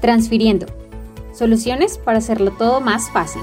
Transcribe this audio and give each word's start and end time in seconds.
Transfiriendo. 0.00 0.66
Soluciones 1.32 1.98
para 1.98 2.18
hacerlo 2.18 2.52
todo 2.52 2.80
más 2.80 3.10
fácil. 3.10 3.42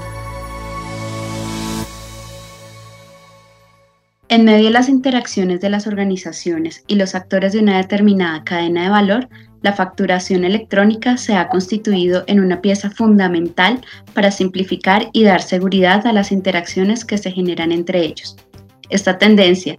En 4.28 4.44
medio 4.44 4.64
de 4.64 4.70
las 4.70 4.88
interacciones 4.88 5.60
de 5.60 5.70
las 5.70 5.86
organizaciones 5.86 6.82
y 6.86 6.96
los 6.96 7.14
actores 7.14 7.52
de 7.52 7.60
una 7.60 7.76
determinada 7.76 8.42
cadena 8.42 8.84
de 8.84 8.90
valor, 8.90 9.28
la 9.62 9.72
facturación 9.72 10.44
electrónica 10.44 11.16
se 11.16 11.34
ha 11.34 11.48
constituido 11.48 12.24
en 12.26 12.40
una 12.40 12.60
pieza 12.60 12.90
fundamental 12.90 13.80
para 14.14 14.30
simplificar 14.30 15.08
y 15.12 15.24
dar 15.24 15.42
seguridad 15.42 16.06
a 16.06 16.12
las 16.12 16.32
interacciones 16.32 17.04
que 17.04 17.18
se 17.18 17.30
generan 17.30 17.70
entre 17.70 18.04
ellos. 18.04 18.36
Esta 18.90 19.18
tendencia, 19.18 19.78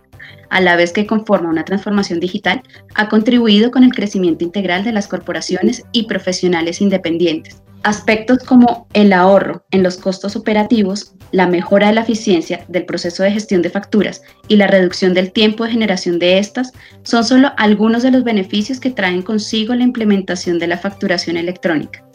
a 0.50 0.62
la 0.62 0.76
vez 0.76 0.94
que 0.94 1.08
conforma 1.08 1.50
una 1.50 1.66
transformación 1.66 2.20
digital, 2.20 2.62
ha 2.96 3.10
contribuido 3.10 3.72
con 3.72 3.84
el 3.84 3.94
crecimiento 3.94 4.44
integral 4.44 4.84
de 4.84 4.92
las 4.92 5.08
corporaciones 5.08 5.84
y 5.92 6.04
profesionales 6.04 6.82
independientes. 6.82 7.62
Aspectos 7.84 8.40
como 8.40 8.88
el 8.94 9.14
ahorro 9.14 9.64
en 9.72 9.84
los 9.84 9.98
costos 9.98 10.36
operativos, 10.36 11.14
la 11.32 11.48
mejora 11.48 11.88
de 11.88 11.94
la 11.94 12.02
eficiencia 12.02 12.66
del 12.68 12.86
proceso 12.86 13.24
de 13.24 13.32
gestión 13.32 13.62
de 13.62 13.70
facturas 13.70 14.24
y 14.48 14.56
la 14.56 14.68
reducción 14.68 15.14
del 15.14 15.32
tiempo 15.32 15.64
de 15.64 15.72
generación 15.72 16.20
de 16.20 16.40
estas 16.40 16.74
son 17.04 17.24
solo 17.24 17.52
algunos 17.58 18.04
de 18.04 18.12
los 18.12 18.24
beneficios 18.24 18.80
que 18.80 18.92
traen 18.92 19.22
consigo 19.22 19.76
la 19.76 19.84
implementación 19.84 20.60
de 20.60 20.68
la 20.68 20.78
facturación 20.78 21.38
electrónica 21.38 22.07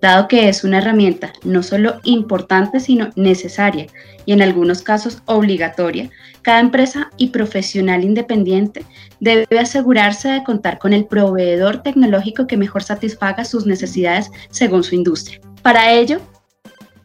dado 0.00 0.28
que 0.28 0.48
es 0.48 0.64
una 0.64 0.78
herramienta 0.78 1.32
no 1.44 1.62
solo 1.62 2.00
importante, 2.04 2.80
sino 2.80 3.10
necesaria 3.16 3.86
y 4.24 4.32
en 4.32 4.42
algunos 4.42 4.82
casos 4.82 5.22
obligatoria, 5.26 6.10
cada 6.42 6.60
empresa 6.60 7.10
y 7.16 7.28
profesional 7.28 8.04
independiente 8.04 8.84
debe 9.20 9.58
asegurarse 9.58 10.28
de 10.28 10.44
contar 10.44 10.78
con 10.78 10.92
el 10.92 11.06
proveedor 11.06 11.82
tecnológico 11.82 12.46
que 12.46 12.56
mejor 12.56 12.82
satisfaga 12.82 13.44
sus 13.44 13.66
necesidades 13.66 14.30
según 14.50 14.84
su 14.84 14.94
industria. 14.94 15.40
Para 15.62 15.92
ello, 15.92 16.20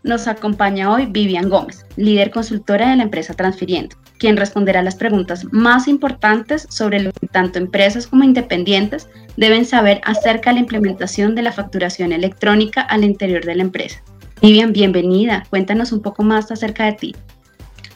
nos 0.03 0.27
acompaña 0.27 0.91
hoy 0.91 1.05
Vivian 1.05 1.49
Gómez, 1.49 1.85
líder 1.95 2.31
consultora 2.31 2.89
de 2.89 2.97
la 2.97 3.03
empresa 3.03 3.33
Transfiriendo, 3.33 3.95
quien 4.21 4.37
responderá 4.37 4.83
las 4.83 4.93
preguntas 4.93 5.47
más 5.51 5.87
importantes 5.87 6.67
sobre 6.69 7.01
lo 7.01 7.11
que 7.11 7.25
tanto 7.25 7.57
empresas 7.57 8.05
como 8.05 8.23
independientes 8.23 9.09
deben 9.35 9.65
saber 9.65 9.99
acerca 10.03 10.51
de 10.51 10.53
la 10.53 10.59
implementación 10.59 11.33
de 11.33 11.41
la 11.41 11.51
facturación 11.51 12.11
electrónica 12.11 12.81
al 12.81 13.03
interior 13.03 13.43
de 13.43 13.55
la 13.55 13.63
empresa. 13.63 14.03
Vivian, 14.39 14.73
bienvenida. 14.73 15.47
Cuéntanos 15.49 15.91
un 15.91 16.03
poco 16.03 16.21
más 16.21 16.51
acerca 16.51 16.85
de 16.85 16.93
ti. 16.93 17.15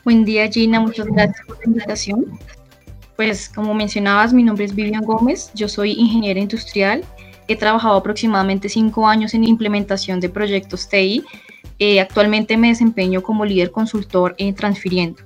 Buen 0.04 0.26
día, 0.26 0.50
Gina. 0.52 0.80
Muchas 0.80 1.06
gracias 1.06 1.46
por 1.46 1.60
la 1.60 1.66
invitación. 1.66 2.26
Pues 3.16 3.48
como 3.48 3.76
mencionabas, 3.76 4.34
mi 4.34 4.42
nombre 4.42 4.66
es 4.66 4.74
Vivian 4.74 5.04
Gómez. 5.04 5.52
Yo 5.54 5.70
soy 5.70 5.92
ingeniera 5.92 6.40
industrial. 6.40 7.04
He 7.48 7.56
trabajado 7.56 7.98
aproximadamente 7.98 8.68
cinco 8.68 9.08
años 9.08 9.36
en 9.36 9.44
implementación 9.44 10.20
de 10.20 10.30
proyectos 10.30 10.90
TI 10.90 11.24
eh, 11.78 12.00
actualmente 12.00 12.58
me 12.58 12.70
desempeño 12.70 13.22
como 13.22 13.46
líder 13.46 13.70
consultor 13.70 14.34
en 14.40 14.56
Transfiriendo. 14.56 15.22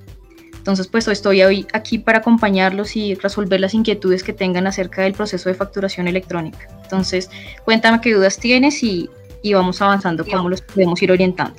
Entonces, 0.69 0.85
pues 0.85 1.07
estoy 1.07 1.41
hoy 1.41 1.65
aquí 1.73 1.97
para 1.97 2.19
acompañarlos 2.19 2.95
y 2.95 3.15
resolver 3.15 3.59
las 3.59 3.73
inquietudes 3.73 4.21
que 4.21 4.33
tengan 4.33 4.67
acerca 4.67 5.01
del 5.01 5.13
proceso 5.13 5.49
de 5.49 5.55
facturación 5.55 6.07
electrónica. 6.07 6.67
Entonces, 6.83 7.31
cuéntame 7.65 7.99
qué 8.01 8.13
dudas 8.13 8.37
tienes 8.37 8.83
y, 8.83 9.09
y 9.41 9.55
vamos 9.55 9.81
avanzando, 9.81 10.23
cómo 10.23 10.47
los 10.47 10.61
podemos 10.61 11.01
ir 11.01 11.11
orientando. 11.11 11.55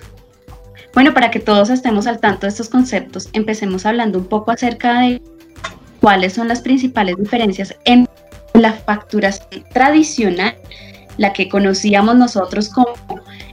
Bueno, 0.95 1.13
para 1.13 1.33
que 1.33 1.41
todos 1.41 1.71
estemos 1.71 2.07
al 2.07 2.21
tanto 2.21 2.47
de 2.47 2.51
estos 2.51 2.69
conceptos, 2.69 3.29
empecemos 3.33 3.85
hablando 3.85 4.17
un 4.17 4.27
poco 4.27 4.53
acerca 4.53 5.01
de 5.01 5.21
cuáles 6.01 6.35
son 6.35 6.47
las 6.47 6.61
principales 6.61 7.17
diferencias 7.17 7.75
en 7.87 8.09
la 8.55 8.75
facturación 8.75 9.65
tradicional, 9.73 10.55
la 11.17 11.33
que 11.33 11.49
conocíamos 11.49 12.15
nosotros 12.15 12.69
como 12.69 12.95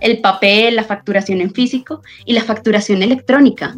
el 0.01 0.21
papel, 0.21 0.75
la 0.75 0.83
facturación 0.83 1.41
en 1.41 1.51
físico 1.51 2.03
y 2.25 2.33
la 2.33 2.43
facturación 2.43 3.01
electrónica. 3.01 3.75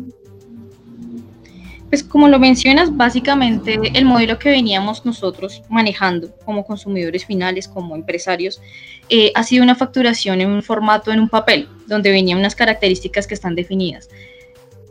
Pues 1.90 2.04
como 2.04 2.28
lo 2.28 2.38
mencionas, 2.38 2.96
básicamente 2.96 3.80
el 3.96 4.06
modelo 4.06 4.38
que 4.38 4.50
veníamos 4.50 5.06
nosotros 5.06 5.64
manejando 5.70 6.30
como 6.46 6.64
consumidores 6.64 7.26
finales, 7.26 7.68
como 7.68 7.96
empresarios, 7.96 8.62
eh, 9.10 9.32
ha 9.34 9.44
sido 9.44 9.64
una 9.64 9.74
facturación 9.74 10.40
en 10.40 10.52
un 10.52 10.62
formato 10.62 11.12
en 11.12 11.20
un 11.20 11.30
papel, 11.30 11.68
donde 11.88 12.12
venían 12.12 12.38
unas 12.38 12.56
características 12.56 13.26
que 13.26 13.34
están 13.34 13.56
definidas. 13.56 14.08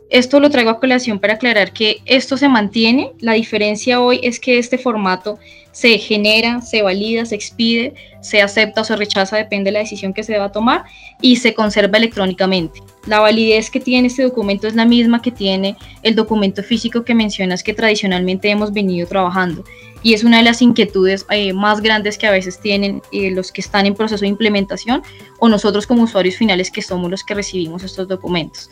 Esto 0.09 0.39
lo 0.39 0.49
traigo 0.49 0.71
a 0.71 0.79
colación 0.79 1.19
para 1.19 1.33
aclarar 1.33 1.71
que 1.71 2.01
esto 2.05 2.35
se 2.35 2.49
mantiene. 2.49 3.11
La 3.19 3.33
diferencia 3.33 4.01
hoy 4.01 4.19
es 4.23 4.39
que 4.39 4.57
este 4.57 4.79
formato 4.79 5.37
se 5.71 5.99
genera, 5.99 6.61
se 6.61 6.81
valida, 6.81 7.25
se 7.25 7.35
expide, 7.35 7.93
se 8.21 8.41
acepta 8.41 8.81
o 8.81 8.83
se 8.83 8.95
rechaza, 8.95 9.37
depende 9.37 9.69
de 9.69 9.73
la 9.73 9.79
decisión 9.79 10.13
que 10.13 10.23
se 10.23 10.33
deba 10.33 10.51
tomar, 10.51 10.83
y 11.21 11.35
se 11.35 11.53
conserva 11.53 11.99
electrónicamente. 11.99 12.81
La 13.05 13.19
validez 13.19 13.69
que 13.69 13.79
tiene 13.79 14.07
este 14.07 14.23
documento 14.23 14.67
es 14.67 14.75
la 14.75 14.85
misma 14.85 15.21
que 15.21 15.31
tiene 15.31 15.77
el 16.01 16.15
documento 16.15 16.63
físico 16.63 17.03
que 17.03 17.13
mencionas 17.13 17.61
que 17.61 17.75
tradicionalmente 17.75 18.49
hemos 18.49 18.73
venido 18.73 19.07
trabajando. 19.07 19.63
Y 20.01 20.13
es 20.13 20.23
una 20.23 20.37
de 20.37 20.43
las 20.43 20.61
inquietudes 20.61 21.25
eh, 21.29 21.53
más 21.53 21.81
grandes 21.81 22.17
que 22.17 22.25
a 22.25 22.31
veces 22.31 22.59
tienen 22.59 23.01
eh, 23.11 23.31
los 23.31 23.51
que 23.51 23.61
están 23.61 23.85
en 23.85 23.95
proceso 23.95 24.21
de 24.21 24.27
implementación 24.27 25.03
o 25.39 25.49
nosotros 25.49 25.85
como 25.85 26.03
usuarios 26.03 26.35
finales 26.35 26.71
que 26.71 26.81
somos 26.81 27.11
los 27.11 27.23
que 27.23 27.35
recibimos 27.35 27.83
estos 27.83 28.07
documentos. 28.07 28.69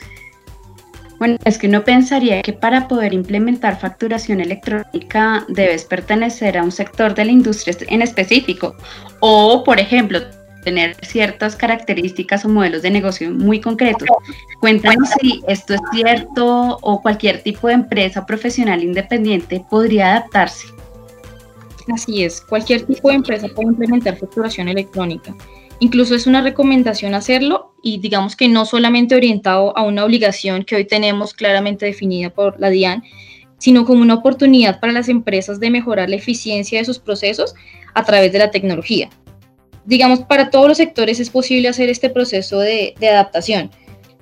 Bueno, 1.19 1.37
es 1.45 1.57
que 1.57 1.67
uno 1.67 1.83
pensaría 1.83 2.41
que 2.41 2.53
para 2.53 2.87
poder 2.87 3.13
implementar 3.13 3.79
facturación 3.79 4.39
electrónica 4.39 5.45
debes 5.47 5.83
pertenecer 5.85 6.57
a 6.57 6.63
un 6.63 6.71
sector 6.71 7.15
de 7.15 7.25
la 7.25 7.31
industria 7.31 7.75
en 7.89 8.01
específico 8.01 8.75
o, 9.19 9.63
por 9.63 9.79
ejemplo, 9.79 10.19
tener 10.63 10.95
ciertas 11.01 11.55
características 11.55 12.43
o 12.45 12.49
modelos 12.49 12.81
de 12.81 12.91
negocio 12.91 13.31
muy 13.31 13.61
concretos. 13.61 14.07
Cuéntanos 14.59 15.09
si 15.21 15.41
esto 15.47 15.73
es 15.73 15.81
cierto 15.93 16.77
o 16.81 17.01
cualquier 17.01 17.41
tipo 17.41 17.67
de 17.67 17.75
empresa 17.75 18.25
profesional 18.25 18.83
independiente 18.83 19.65
podría 19.69 20.11
adaptarse. 20.11 20.67
Así 21.93 22.23
es, 22.23 22.41
cualquier 22.41 22.81
tipo 22.81 23.07
de 23.07 23.15
empresa 23.15 23.47
puede 23.47 23.69
implementar 23.69 24.17
facturación 24.17 24.67
electrónica. 24.67 25.33
Incluso 25.79 26.15
es 26.15 26.25
una 26.25 26.41
recomendación 26.41 27.13
hacerlo 27.13 27.75
y 27.83 27.99
digamos 27.99 28.35
que 28.35 28.47
no 28.47 28.65
solamente 28.65 29.15
orientado 29.15 29.77
a 29.77 29.83
una 29.83 30.05
obligación 30.05 30.63
que 30.63 30.75
hoy 30.75 30.85
tenemos 30.85 31.33
claramente 31.33 31.85
definida 31.85 32.31
por 32.31 32.59
la 32.59 32.69
DIAN, 32.69 33.03
sino 33.59 33.85
como 33.85 34.01
una 34.01 34.15
oportunidad 34.15 34.79
para 34.79 34.93
las 34.93 35.07
empresas 35.07 35.59
de 35.59 35.69
mejorar 35.69 36.09
la 36.09 36.15
eficiencia 36.15 36.79
de 36.79 36.85
sus 36.85 36.97
procesos 36.97 37.53
a 37.93 38.03
través 38.03 38.31
de 38.31 38.39
la 38.39 38.49
tecnología. 38.49 39.09
Digamos, 39.85 40.21
para 40.21 40.49
todos 40.49 40.67
los 40.67 40.77
sectores 40.77 41.19
es 41.19 41.29
posible 41.29 41.67
hacer 41.67 41.89
este 41.89 42.09
proceso 42.09 42.59
de, 42.59 42.95
adaptación. 42.99 43.69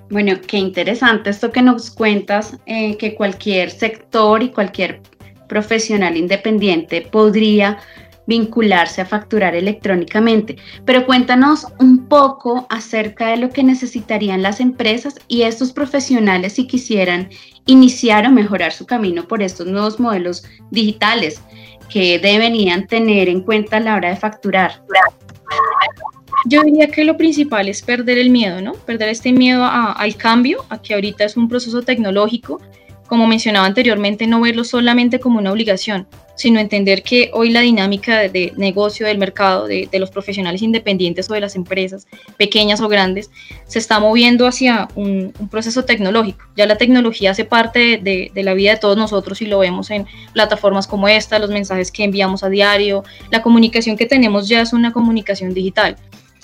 Bueno, 0.09 0.33
qué 0.45 0.57
interesante 0.57 1.29
esto 1.29 1.51
que 1.51 1.61
nos 1.61 1.89
cuentas, 1.89 2.57
eh, 2.65 2.95
que 2.97 3.15
cualquier 3.15 3.71
sector 3.71 4.43
y 4.43 4.49
cualquier 4.49 5.01
profesional 5.47 6.17
independiente 6.17 7.01
podría 7.01 7.79
vincularse 8.27 9.01
a 9.01 9.05
facturar 9.05 9.55
electrónicamente. 9.55 10.57
Pero 10.85 11.05
cuéntanos 11.05 11.67
un 11.79 12.07
poco 12.07 12.67
acerca 12.69 13.29
de 13.29 13.37
lo 13.37 13.49
que 13.49 13.63
necesitarían 13.63 14.41
las 14.41 14.59
empresas 14.59 15.15
y 15.27 15.43
estos 15.43 15.71
profesionales 15.71 16.53
si 16.53 16.67
quisieran 16.67 17.29
iniciar 17.65 18.25
o 18.27 18.31
mejorar 18.31 18.71
su 18.71 18.85
camino 18.85 19.27
por 19.27 19.41
estos 19.41 19.67
nuevos 19.67 19.99
modelos 19.99 20.43
digitales 20.71 21.41
que 21.89 22.19
deberían 22.19 22.87
tener 22.87 23.29
en 23.29 23.41
cuenta 23.41 23.77
a 23.77 23.79
la 23.79 23.95
hora 23.95 24.09
de 24.09 24.15
facturar. 24.15 24.83
Yo 26.47 26.61
diría 26.63 26.87
que 26.87 27.03
lo 27.03 27.17
principal 27.17 27.67
es 27.69 27.81
perder 27.81 28.17
el 28.17 28.29
miedo, 28.29 28.61
¿no? 28.61 28.73
Perder 28.73 29.09
este 29.09 29.31
miedo 29.31 29.63
al 29.65 30.15
cambio, 30.15 30.65
a 30.69 30.81
que 30.81 30.93
ahorita 30.93 31.23
es 31.23 31.37
un 31.37 31.47
proceso 31.47 31.81
tecnológico, 31.81 32.61
como 33.07 33.27
mencionaba 33.27 33.65
anteriormente, 33.65 34.27
no 34.27 34.41
verlo 34.41 34.63
solamente 34.63 35.19
como 35.19 35.39
una 35.39 35.51
obligación, 35.51 36.07
sino 36.35 36.59
entender 36.59 37.01
que 37.01 37.29
hoy 37.33 37.49
la 37.49 37.61
dinámica 37.61 38.19
de, 38.19 38.53
negocio 38.57 39.07
del 39.07 39.17
mercado, 39.17 39.67
de, 39.67 39.89
los 39.93 40.11
profesionales 40.11 40.61
independientes 40.61 41.29
o 41.29 41.33
de 41.33 41.39
las 41.39 41.55
empresas, 41.55 42.07
pequeñas 42.37 42.81
o 42.81 42.89
grandes, 42.89 43.31
se 43.65 43.79
está 43.79 43.99
moviendo 43.99 44.45
hacia 44.47 44.87
un, 44.95 45.33
proceso 45.49 45.85
tecnológico. 45.85 46.45
Ya 46.55 46.65
la 46.65 46.77
tecnología 46.77 47.31
hace 47.31 47.45
parte 47.45 47.97
de, 47.97 48.31
la 48.43 48.53
vida 48.53 48.71
de 48.71 48.77
todos 48.77 48.97
nosotros 48.97 49.41
y 49.41 49.45
lo 49.45 49.59
vemos 49.59 49.89
en 49.91 50.05
plataformas 50.33 50.87
como 50.87 51.07
esta, 51.07 51.39
los 51.39 51.49
mensajes 51.49 51.91
que 51.91 52.03
enviamos 52.03 52.43
a 52.43 52.49
diario, 52.49 53.03
la 53.31 53.41
comunicación 53.41 53.97
que 53.97 54.05
tenemos 54.05 54.47
ya 54.47 54.61
es 54.61 54.73
una 54.73 54.91
comunicación 54.91 55.53
digital. 55.53 55.95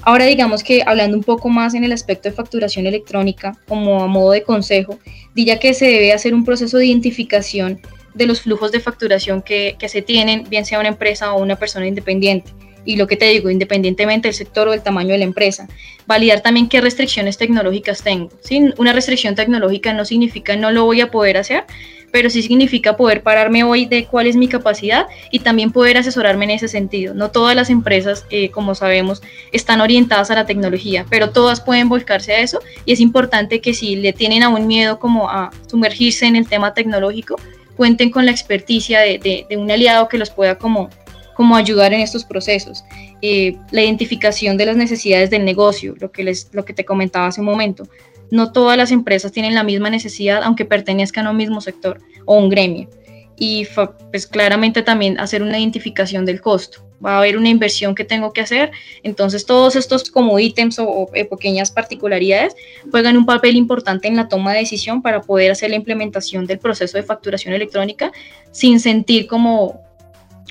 Ahora 0.04 0.26
digamos 0.26 0.64
que 0.64 0.84
hablando 0.86 1.16
un 1.16 1.24
poco 1.24 1.50
más 1.50 1.74
en 1.74 1.84
el 1.84 1.92
aspecto 1.92 2.28
de 2.30 2.36
facturación 2.36 2.88
electrónica, 2.88 3.58
como 3.68 4.04
a 4.04 4.08
modo 4.08 4.32
de 4.32 4.44
consejo, 4.44 4.98
diría 5.36 5.60
que 5.60 5.74
se 5.74 5.86
debe 5.86 6.14
hacer 6.14 6.34
un 6.34 6.44
proceso 6.44 6.78
de 6.78 6.88
identificación 6.88 7.80
de 8.14 8.26
los 8.26 8.42
flujos 8.42 8.72
de 8.72 8.80
facturación 8.80 9.42
que, 9.42 9.78
se 9.88 10.02
tienen, 10.02 10.44
bien 10.50 10.66
sea 10.66 10.80
una 10.80 10.90
empresa 10.90 11.34
o 11.34 11.42
una 11.42 11.56
persona 11.56 11.88
independiente. 11.88 12.52
Y 12.86 12.96
lo 12.96 13.08
que 13.08 13.18
te 13.18 13.26
digo, 13.26 13.50
independientemente 13.50 14.28
del 14.28 14.36
sector 14.36 14.68
o 14.68 14.72
del 14.72 14.82
tamaño 14.82 15.12
de 15.12 15.20
la 15.20 15.26
empresa. 15.26 15.68
Validar 16.08 16.42
también 16.42 16.68
qué 16.68 16.82
restricciones 16.82 17.38
tecnológicas 17.38 18.04
tengo. 18.04 18.30
¿sí? 18.42 18.72
Una 18.78 18.94
restricción 18.94 19.36
tecnológica 19.36 19.94
no 19.94 20.06
significa 20.06 20.56
no 20.56 20.72
lo 20.72 20.86
voy 20.86 21.02
a 21.02 21.12
poder 21.12 21.38
hacer, 21.38 21.66
pero 22.12 22.30
sí 22.30 22.42
significa 22.42 22.98
poder 22.98 23.24
pararme 23.24 23.64
hoy 23.64 23.86
de 23.86 24.06
cuál 24.06 24.28
es 24.28 24.36
mi 24.36 24.48
capacidad 24.48 25.08
y 25.32 25.40
también 25.40 25.72
poder 25.72 25.98
asesorarme 25.98 26.46
en 26.46 26.52
ese 26.52 26.68
sentido. 26.68 27.14
No 27.14 27.32
todas 27.32 27.56
las 27.56 27.70
empresas, 27.70 28.26
eh, 28.30 28.50
como 28.50 28.76
sabemos, 28.76 29.22
están 29.52 29.82
orientadas 29.82 30.30
a 30.30 30.36
la 30.36 30.46
tecnología, 30.46 31.06
pero 31.10 31.32
todas 31.32 31.62
pueden 31.62 31.90
volcarse 31.90 32.34
a 32.34 32.40
eso 32.40 32.60
y 32.86 32.94
es 32.94 33.00
importante 33.00 33.62
que 33.62 33.74
si 33.74 33.96
le 33.96 34.14
tienen 34.14 34.44
aún 34.44 34.68
miedo 34.68 35.00
como 35.00 35.30
a 35.30 35.52
sumergirse 35.68 36.26
en 36.26 36.36
el 36.36 36.48
tema 36.48 36.74
tecnológico, 36.74 37.38
cuenten 37.78 38.12
con 38.12 38.26
la 38.26 38.32
experticia 38.32 39.00
de, 39.00 39.46
de 39.50 39.58
un 39.58 39.72
aliado 39.72 40.08
que 40.08 40.18
los 40.18 40.30
pueda 40.30 40.58
como 40.58 40.90
como 41.36 41.56
ayudar 41.56 41.94
en 41.94 42.02
estos 42.02 42.26
procesos. 42.26 42.84
Eh, 43.22 43.58
la 43.72 43.82
identificación 43.82 44.58
de 44.58 44.66
las 44.66 44.76
necesidades 44.76 45.30
del 45.30 45.46
negocio, 45.46 45.96
lo 46.00 46.12
que, 46.12 46.24
les, 46.24 46.50
lo 46.52 46.66
que 46.66 46.74
te 46.74 46.86
comentaba 46.86 47.28
hace 47.28 47.42
un 47.42 47.48
momento. 47.48 47.88
No 48.32 48.52
todas 48.52 48.78
las 48.78 48.92
empresas 48.92 49.32
tienen 49.32 49.56
la 49.56 49.64
misma 49.64 49.90
necesidad, 49.90 50.42
aunque 50.44 50.66
pertenezcan 50.66 51.28
a 51.28 51.32
un 51.32 51.38
mismo 51.38 51.62
sector 51.62 52.00
o 52.26 52.38
un 52.38 52.50
gremio. 52.50 52.90
Y 53.38 53.68
pues 54.12 54.28
claramente 54.28 54.84
también 54.84 55.20
hacer 55.20 55.42
una 55.42 55.60
identificación 55.60 56.26
del 56.26 56.42
costo. 56.42 56.80
Va 57.04 57.16
a 57.16 57.18
haber 57.18 57.36
una 57.36 57.50
inversión 57.50 57.96
que 57.96 58.06
tengo 58.06 58.32
que 58.32 58.42
hacer, 58.42 58.72
entonces 59.02 59.48
todos 59.48 59.76
estos 59.76 60.12
como 60.12 60.38
ítems 60.38 60.78
o, 60.78 61.10
eh, 61.16 61.26
pequeñas 61.26 61.72
particularidades 61.72 62.56
juegan 62.92 63.18
un 63.18 63.26
papel 63.26 63.56
importante 63.56 64.08
en 64.08 64.16
la 64.16 64.28
toma 64.28 64.54
de 64.54 64.60
decisión 64.60 65.02
para 65.02 65.22
poder 65.22 65.50
hacer 65.50 65.72
la 65.72 65.78
implementación 65.78 66.46
del 66.46 66.60
proceso 66.60 67.00
de 67.00 67.04
facturación 67.04 67.56
electrónica 67.56 68.12
sin 68.52 68.80
sentir 68.80 69.26
como 69.26 69.81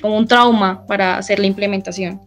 como 0.01 0.17
un 0.17 0.27
trauma 0.27 0.85
para 0.87 1.17
hacer 1.17 1.39
la 1.39 1.47
implementación. 1.47 2.19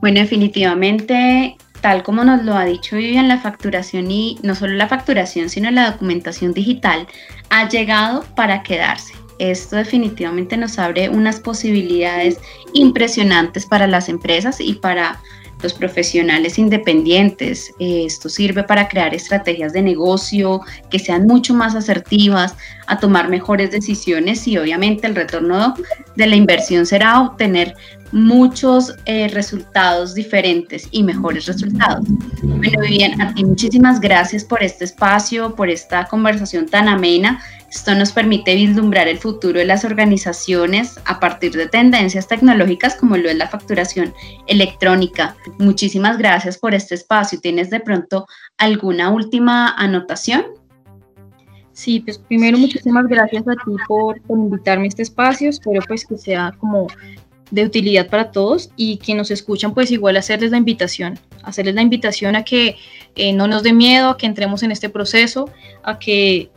Bueno, 0.00 0.20
definitivamente, 0.20 1.56
tal 1.80 2.02
como 2.02 2.24
nos 2.24 2.44
lo 2.44 2.54
ha 2.54 2.64
dicho 2.64 2.96
Vivian, 2.96 3.28
la 3.28 3.38
facturación 3.38 4.10
y 4.10 4.38
no 4.42 4.54
solo 4.54 4.74
la 4.74 4.88
facturación, 4.88 5.48
sino 5.48 5.70
la 5.70 5.90
documentación 5.90 6.52
digital 6.52 7.06
ha 7.50 7.68
llegado 7.68 8.24
para 8.34 8.62
quedarse. 8.62 9.14
Esto 9.38 9.76
definitivamente 9.76 10.56
nos 10.56 10.78
abre 10.78 11.08
unas 11.08 11.40
posibilidades 11.40 12.38
impresionantes 12.72 13.66
para 13.66 13.86
las 13.86 14.08
empresas 14.08 14.60
y 14.60 14.74
para 14.74 15.20
los 15.64 15.74
profesionales 15.74 16.58
independientes. 16.58 17.72
Eh, 17.80 18.04
esto 18.06 18.28
sirve 18.28 18.62
para 18.62 18.86
crear 18.86 19.14
estrategias 19.14 19.72
de 19.72 19.82
negocio 19.82 20.60
que 20.90 21.00
sean 21.00 21.26
mucho 21.26 21.54
más 21.54 21.74
asertivas, 21.74 22.54
a 22.86 22.98
tomar 22.98 23.28
mejores 23.28 23.70
decisiones 23.70 24.46
y 24.46 24.58
obviamente 24.58 25.06
el 25.06 25.14
retorno 25.14 25.74
de 26.16 26.26
la 26.26 26.36
inversión 26.36 26.84
será 26.84 27.22
obtener 27.22 27.74
muchos 28.12 28.94
eh, 29.06 29.28
resultados 29.28 30.14
diferentes 30.14 30.86
y 30.92 31.02
mejores 31.02 31.46
resultados. 31.46 32.06
Bueno, 32.42 32.80
Vivian, 32.82 33.20
a 33.20 33.34
ti 33.34 33.42
muchísimas 33.44 34.00
gracias 34.00 34.44
por 34.44 34.62
este 34.62 34.84
espacio, 34.84 35.54
por 35.56 35.68
esta 35.68 36.04
conversación 36.04 36.66
tan 36.66 36.88
amena. 36.88 37.42
Esto 37.74 37.92
nos 37.96 38.12
permite 38.12 38.54
vislumbrar 38.54 39.08
el 39.08 39.18
futuro 39.18 39.58
de 39.58 39.64
las 39.64 39.84
organizaciones 39.84 41.00
a 41.06 41.18
partir 41.18 41.50
de 41.54 41.66
tendencias 41.66 42.28
tecnológicas 42.28 42.94
como 42.94 43.16
lo 43.16 43.28
es 43.28 43.36
la 43.36 43.48
facturación 43.48 44.14
electrónica. 44.46 45.36
Muchísimas 45.58 46.16
gracias 46.16 46.56
por 46.56 46.72
este 46.72 46.94
espacio. 46.94 47.40
¿Tienes 47.40 47.70
de 47.70 47.80
pronto 47.80 48.26
alguna 48.58 49.10
última 49.10 49.74
anotación? 49.76 50.44
Sí, 51.72 51.98
pues 51.98 52.18
primero 52.18 52.58
muchísimas 52.58 53.08
gracias 53.08 53.42
a 53.48 53.54
ti 53.54 53.72
por, 53.88 54.20
invitarme 54.28 54.84
a 54.84 54.88
este 54.88 55.02
espacio. 55.02 55.50
Espero 55.50 55.82
pues 55.88 56.06
que 56.06 56.16
sea 56.16 56.54
como 56.60 56.86
de 57.50 57.64
utilidad 57.64 58.08
para 58.08 58.30
todos 58.30 58.70
y 58.76 58.98
que 58.98 59.16
nos 59.16 59.32
escuchan 59.32 59.74
pues 59.74 59.90
igual 59.90 60.16
hacerles 60.16 60.52
la 60.52 60.58
invitación, 60.58 61.18
hacerles 61.42 61.74
la 61.74 61.82
invitación 61.82 62.36
a 62.36 62.44
que 62.44 62.76
eh, 63.16 63.32
no 63.32 63.48
nos 63.48 63.64
dé 63.64 63.72
miedo, 63.72 64.10
a 64.10 64.16
que 64.16 64.26
entremos 64.26 64.62
en 64.62 64.70
este 64.70 64.88
proceso, 64.88 65.50
a 65.82 65.98
que 65.98 66.52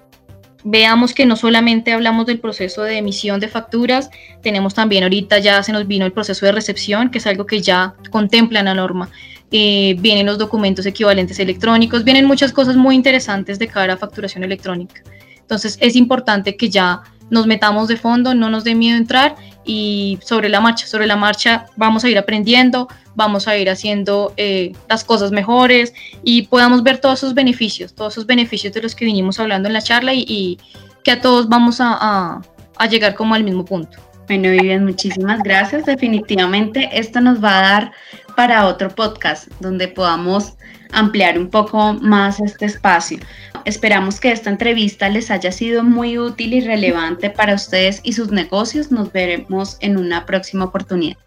veamos 0.69 1.13
que 1.13 1.25
no 1.25 1.37
solamente 1.37 1.93
hablamos 1.93 2.25
del 2.25 2.39
proceso 2.39 2.83
de 2.83 2.97
emisión 2.97 3.39
de 3.39 3.47
facturas, 3.47 4.09
tenemos 4.41 4.73
también 4.73 5.03
ahorita 5.03 5.39
ya 5.39 5.63
se 5.63 5.71
nos 5.71 5.87
vino 5.87 6.05
el 6.05 6.11
proceso 6.11 6.45
de 6.45 6.51
recepción, 6.51 7.09
que 7.09 7.19
es 7.19 7.27
algo 7.27 7.45
que 7.45 7.61
ya 7.61 7.95
contempla 8.11 8.61
la 8.63 8.73
norma. 8.73 9.09
Eh, 9.49 9.95
vienen 9.99 10.25
los 10.25 10.37
documentos 10.37 10.85
equivalentes 10.85 11.39
electrónicos, 11.39 12.03
vienen 12.03 12.25
muchas 12.25 12.51
cosas 12.51 12.75
muy 12.75 12.95
interesantes 12.95 13.59
de 13.59 13.67
cara 13.69 13.93
a 13.93 13.97
facturación 13.97 14.43
electrónica. 14.43 15.01
Entonces 15.39 15.77
es 15.79 15.95
importante 15.95 16.57
que 16.57 16.69
ya 16.69 17.01
nos 17.29 17.47
metamos 17.47 17.87
de 17.87 17.95
fondo, 17.95 18.35
no 18.35 18.49
nos 18.49 18.65
dé 18.65 18.75
miedo 18.75 18.97
entrar 18.97 19.35
y 19.67 20.17
sobre 20.23 20.49
la 20.49 20.61
marcha, 20.61 20.87
sobre 20.87 21.05
la 21.05 21.15
marcha 21.15 21.67
vamos 21.75 22.03
a 22.03 22.09
ir 22.09 22.17
aprendiendo, 22.17 22.87
vamos 23.13 23.47
a 23.47 23.57
ir 23.57 23.69
haciendo 23.69 24.33
eh, 24.37 24.71
las 24.89 25.03
cosas 25.03 25.31
mejores 25.31 25.93
y 26.23 26.43
podamos 26.43 26.81
ver 26.81 26.99
todos 26.99 27.19
esos 27.19 27.35
beneficios, 27.35 27.93
todos 27.93 28.13
esos 28.13 28.25
beneficios 28.25 28.73
de 28.73 28.81
los 28.81 28.95
que 28.95 29.05
vinimos 29.05 29.39
hablando 29.39 29.67
en 29.67 29.73
la 29.73 29.81
charla 29.81 30.13
y, 30.15 30.57
que 31.03 31.11
a 31.11 31.21
todos 31.21 31.47
vamos 31.47 31.77
a, 31.79 32.41
a 32.77 32.85
llegar 32.87 33.15
como 33.15 33.33
al 33.33 33.43
mismo 33.45 33.63
punto. 33.63 33.97
Bueno, 34.27 34.49
Vivian, 34.49 34.83
muchísimas 34.83 35.41
gracias. 35.41 35.85
Definitivamente 35.85 36.89
esto 36.91 37.21
nos 37.21 37.41
va 37.41 37.59
a 37.59 37.61
dar 37.61 37.91
para 38.35 38.67
otro 38.67 38.89
podcast 38.89 39.47
donde 39.61 39.87
podamos 39.87 40.57
ampliar 40.91 41.37
un 41.37 41.49
poco 41.49 41.93
más 41.93 42.39
este 42.39 42.65
espacio. 42.65 43.19
Esperamos 43.65 44.19
que 44.19 44.31
esta 44.31 44.49
entrevista 44.49 45.09
les 45.09 45.29
haya 45.29 45.51
sido 45.51 45.83
muy 45.83 46.17
útil 46.17 46.53
y 46.53 46.61
relevante 46.61 47.29
para 47.29 47.53
ustedes 47.53 47.99
y 48.03 48.13
sus 48.13 48.31
negocios. 48.31 48.91
Nos 48.91 49.11
veremos 49.11 49.77
en 49.81 49.97
una 49.97 50.25
próxima 50.25 50.65
oportunidad. 50.65 51.17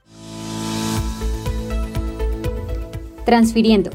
Transfiriendo. 3.27 3.91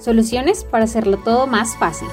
Soluciones 0.00 0.64
para 0.64 0.84
hacerlo 0.84 1.18
todo 1.18 1.46
más 1.46 1.76
fácil. 1.76 2.08